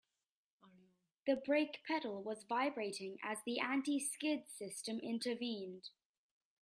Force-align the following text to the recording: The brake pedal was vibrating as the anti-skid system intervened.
The 1.27 1.35
brake 1.35 1.83
pedal 1.87 2.23
was 2.23 2.43
vibrating 2.49 3.19
as 3.21 3.37
the 3.45 3.59
anti-skid 3.59 4.47
system 4.49 4.97
intervened. 4.97 5.89